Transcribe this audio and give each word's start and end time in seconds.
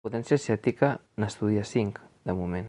La 0.03 0.07
potència 0.09 0.37
asiàtica 0.39 0.89
n’estudia 1.21 1.67
cinc, 1.75 2.01
de 2.25 2.39
moment. 2.41 2.59